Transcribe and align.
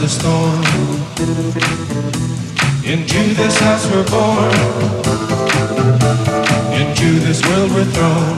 the 0.00 0.08
storm. 0.08 0.64
Into 2.84 3.34
this 3.34 3.58
house 3.58 3.84
we're 3.90 4.08
born. 4.08 4.50
Into 6.72 7.20
this 7.20 7.44
world 7.46 7.70
we're 7.72 7.84
thrown. 7.84 8.36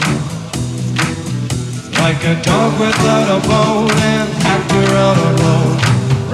Like 2.03 2.25
a 2.25 2.34
dog 2.42 2.81
without 2.81 3.28
a 3.31 3.41
bone, 3.47 3.91
an 3.92 4.28
actor 4.42 4.86
out 5.06 5.19
alone. 5.31 5.78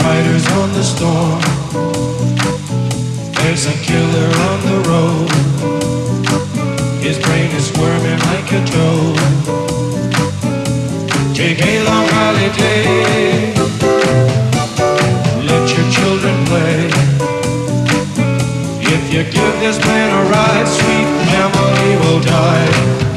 Riders 0.00 0.46
on 0.60 0.72
the 0.72 0.82
storm. 0.82 1.40
There's 3.38 3.66
a 3.66 3.76
killer 3.84 4.30
on 4.48 4.58
the 4.70 4.78
road. 4.88 5.30
His 7.02 7.18
brain 7.18 7.50
is 7.50 7.66
squirming 7.68 8.20
like 8.32 8.50
a 8.52 8.62
toad. 8.72 9.18
Take 11.34 11.60
a 11.60 11.84
long 11.84 12.08
holiday. 12.08 13.58
If 18.80 19.12
you 19.12 19.22
give 19.24 19.60
this 19.60 19.78
man 19.84 20.10
a 20.10 20.30
ride, 20.30 20.66
sweet 20.66 21.06
family 21.30 21.96
will 21.96 22.20
die. 22.20 23.07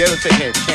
But 0.00 0.22
Ghetto 0.22 0.69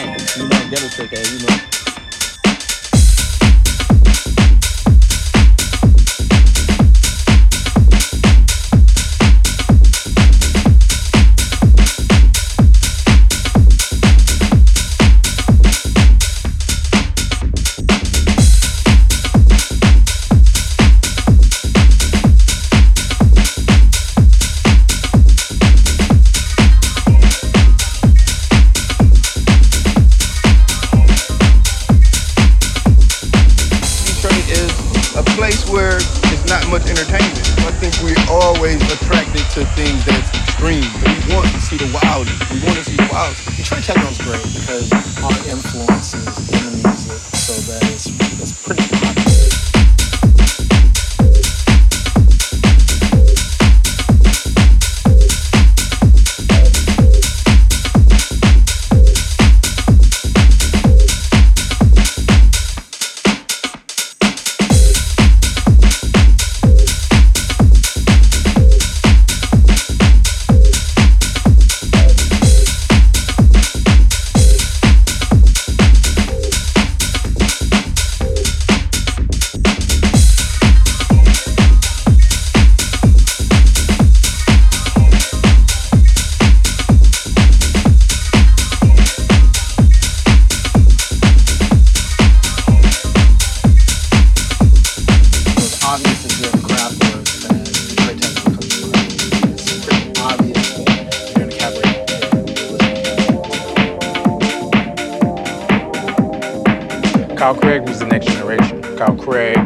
Carl 107.45 107.61
Craig 107.61 107.87
was 107.87 107.99
the 107.99 108.07
next 108.07 108.25
generation. 108.25 108.81
Carl 108.97 109.15
Craig 109.17 109.59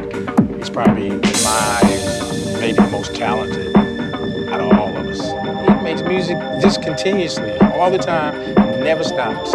is 0.60 0.70
probably, 0.70 1.12
my 1.12 1.80
maybe 2.60 2.74
the 2.74 2.89
most 2.92 3.15
talented 3.15 3.74
out 4.50 4.60
of 4.60 4.78
all 4.78 4.98
of 4.98 5.08
us. 5.08 5.22
He 5.22 5.82
makes 5.82 6.02
music 6.02 6.38
just 6.62 6.82
continuously, 6.82 7.58
all 7.60 7.89
the 7.89 7.98
time, 7.98 8.36
never 8.84 9.02
stops. 9.02 9.52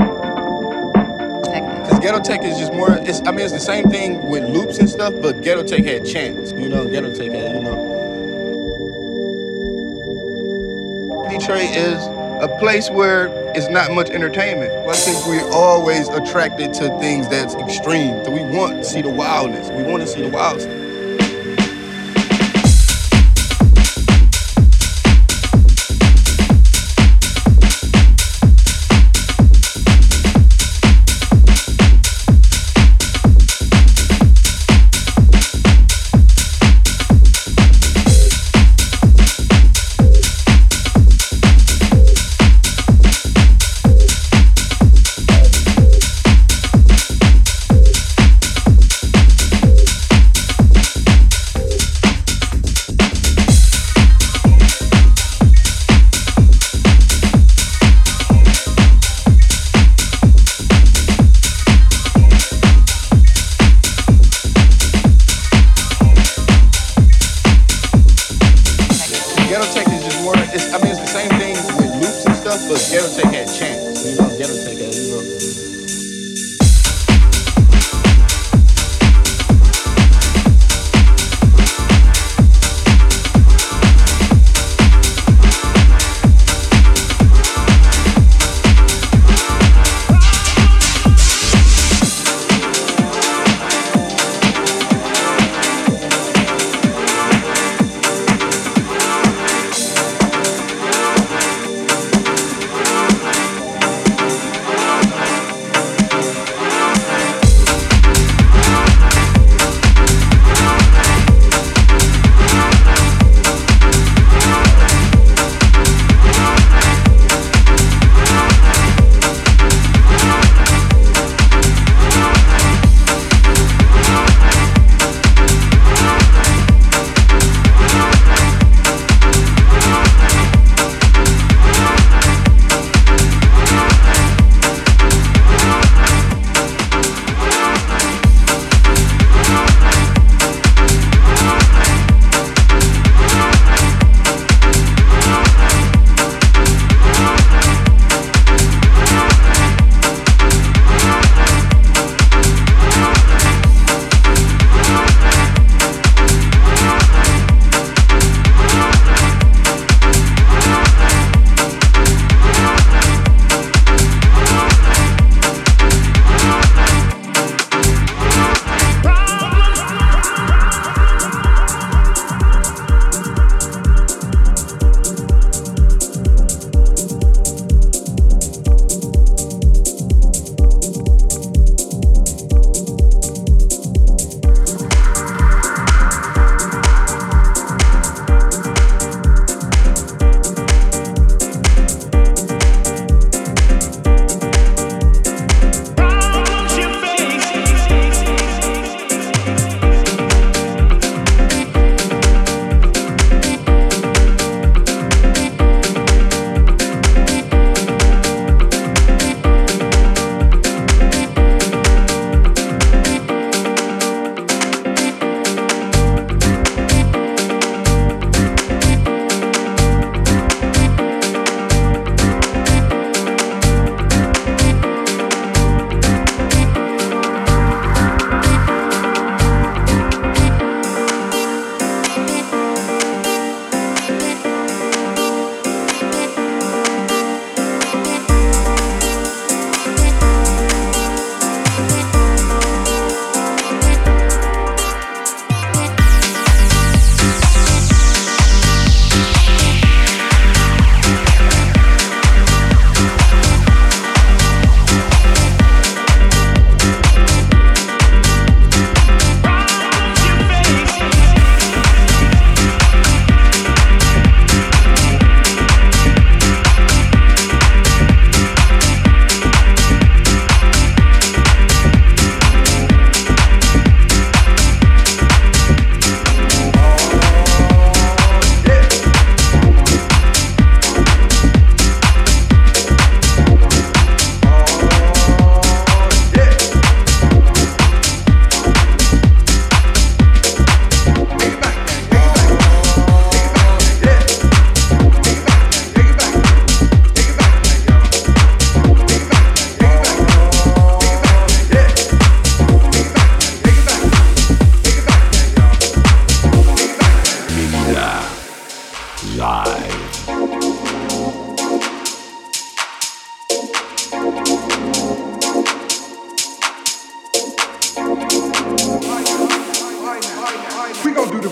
Because 1.83 1.99
Ghetto 1.99 2.21
Tech 2.21 2.43
is 2.45 2.57
just 2.57 2.73
more, 2.73 2.93
it's, 2.93 3.21
I 3.27 3.31
mean, 3.31 3.41
it's 3.41 3.53
the 3.53 3.61
same 3.61 3.91
thing 3.91 4.27
with 4.31 4.49
loops 4.49 4.79
and 4.79 4.89
stuff, 4.89 5.13
but 5.21 5.43
Ghetto 5.43 5.63
Tech 5.63 5.85
had 5.85 6.07
chance. 6.07 6.51
You 6.53 6.71
know, 6.71 6.89
Ghetto 6.89 7.15
Tech 7.15 7.31
had, 7.31 7.57
you 7.57 7.63
know. 7.63 7.77
Detroit 11.29 11.77
is 11.77 12.03
a 12.43 12.49
place 12.59 12.89
where 12.89 13.44
it's 13.55 13.69
not 13.69 13.93
much 13.93 14.11
entertainment. 14.11 14.73
I 14.89 14.95
think 14.95 15.25
we're 15.27 15.49
always 15.53 16.09
attracted 16.09 16.75
to 16.75 16.89
things 16.99 17.29
that's 17.29 17.55
extreme. 17.55 18.25
So 18.25 18.33
we 18.33 18.43
want 18.43 18.79
to 18.79 18.85
see 18.85 19.03
the 19.03 19.11
wildness. 19.11 19.71
We 19.71 19.85
want 19.85 20.03
to 20.03 20.09
see 20.09 20.23
the 20.23 20.29
wild 20.29 20.61
stuff. 20.61 20.74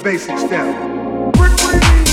Basic 0.03 0.37
step. 0.37 2.12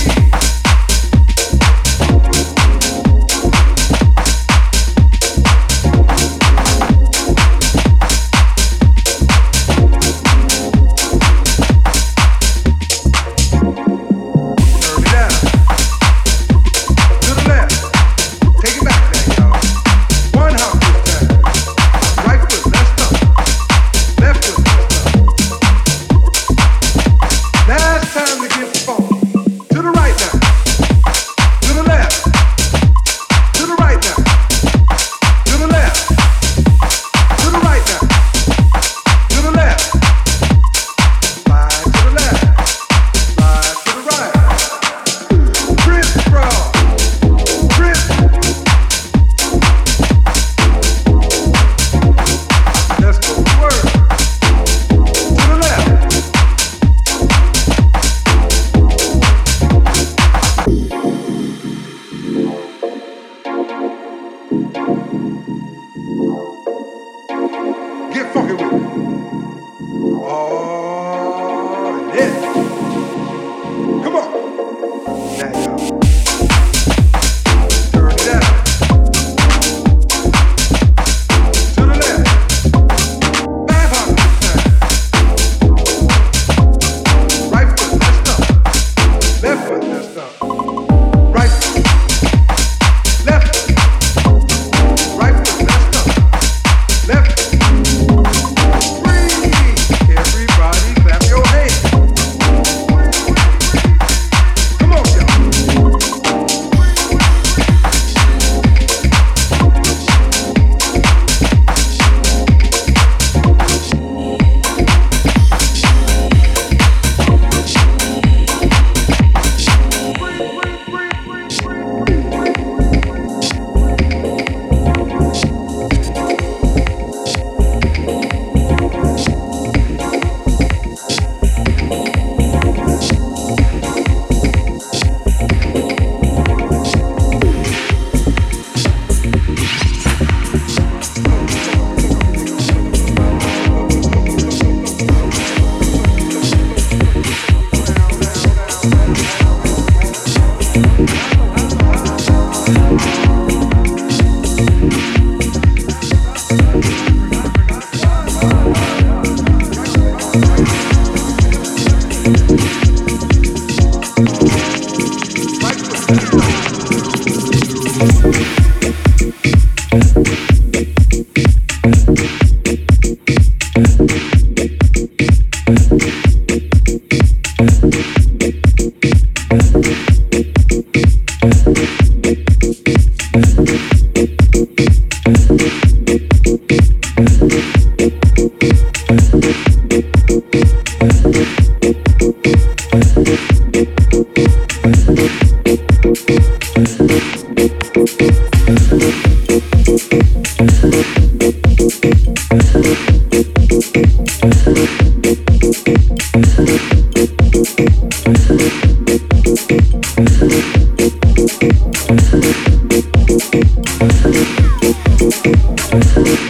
Thank 215.91 216.48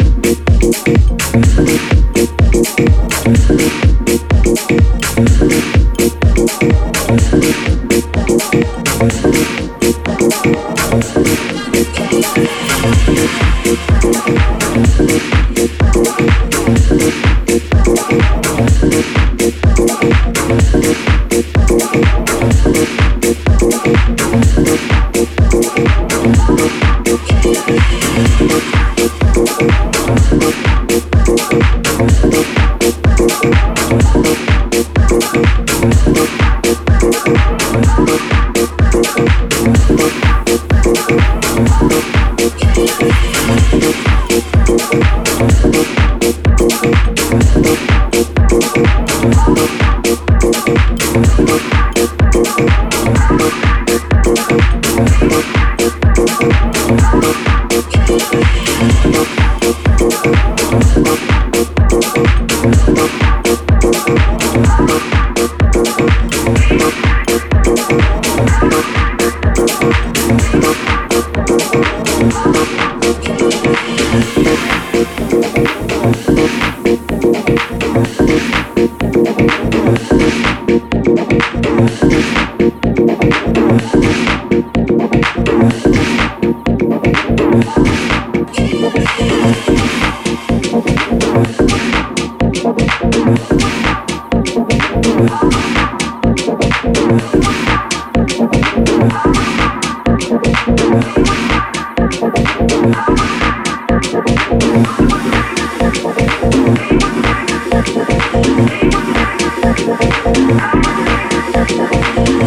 I'm 112.12 112.40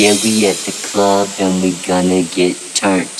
Yeah, 0.00 0.16
we 0.24 0.46
at 0.46 0.56
the 0.56 0.72
club 0.90 1.28
and 1.38 1.62
we 1.62 1.72
gonna 1.86 2.22
get 2.22 2.56
turned. 2.74 3.10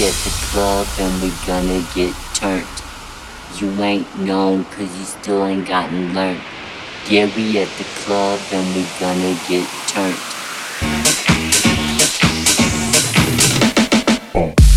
At 0.00 0.14
the 0.24 0.30
club 0.50 0.86
and 0.98 1.22
we're 1.22 1.46
gonna 1.46 1.86
get 1.94 2.14
turned. 2.32 2.66
You 3.56 3.70
ain't 3.82 4.18
known 4.18 4.64
cause 4.64 4.98
you 4.98 5.04
still 5.04 5.44
ain't 5.44 5.68
gotten 5.68 6.14
learned. 6.14 6.40
Yeah, 7.06 7.26
we 7.36 7.58
at 7.58 7.68
the 7.76 7.84
club 8.02 8.40
and 8.50 8.74
we're 8.74 8.88
gonna 8.98 9.38
get 9.46 9.68
turned. 9.88 10.16
Boom. 14.32 14.69